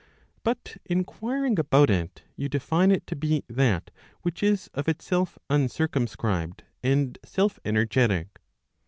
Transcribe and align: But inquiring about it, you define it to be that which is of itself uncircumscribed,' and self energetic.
But 0.41 0.77
inquiring 0.85 1.59
about 1.59 1.91
it, 1.91 2.23
you 2.35 2.49
define 2.49 2.89
it 2.89 3.05
to 3.05 3.15
be 3.15 3.43
that 3.47 3.91
which 4.23 4.41
is 4.41 4.67
of 4.73 4.89
itself 4.89 5.37
uncircumscribed,' 5.47 6.61
and 6.81 7.19
self 7.23 7.59
energetic. 7.63 8.41